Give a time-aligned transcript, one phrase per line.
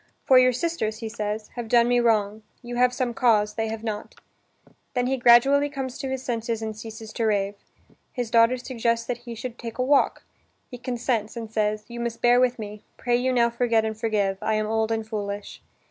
[0.25, 3.83] ("For your sisters," he says, "have done me wrong: you have some cause, they have
[3.83, 4.15] not.")
[4.95, 7.53] Then he gradually comes to his senses and ceases to rave.
[8.11, 10.23] His daughter suggests that he should take a walk.
[10.71, 12.81] He consents and says: "You must bear with me.
[12.97, 15.61] Pray you now forget and forgive: I am old and foolish."